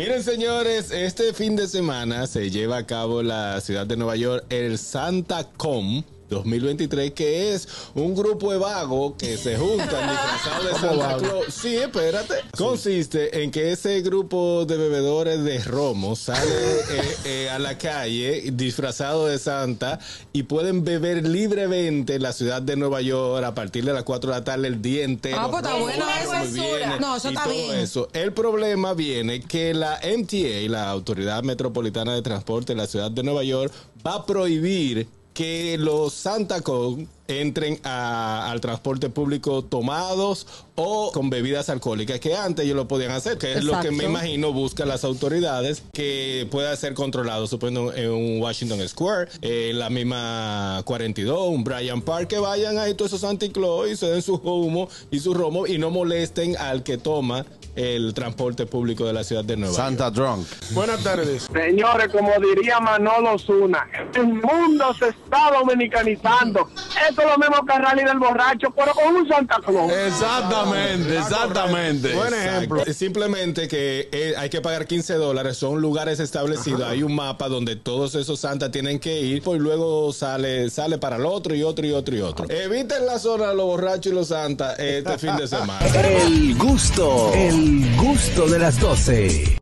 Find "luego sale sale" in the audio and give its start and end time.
79.60-80.98